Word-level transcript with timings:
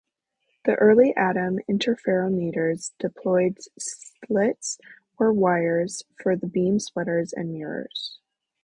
The 0.65 0.73
early 0.77 1.15
atom 1.15 1.59
interferometers 1.69 2.89
deployed 2.97 3.59
slits 3.77 4.79
or 5.19 5.31
wires 5.31 6.05
for 6.23 6.35
the 6.35 6.47
beam 6.47 6.79
splitters 6.79 7.33
and 7.33 7.53
mirrors. 7.53 8.17